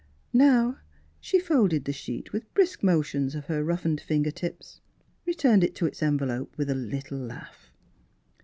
[0.33, 0.79] Now
[1.19, 4.81] she folded the sheet with brisk motions of her roughened finger tips,
[5.27, 7.71] returned it to its envelope with a little laugh.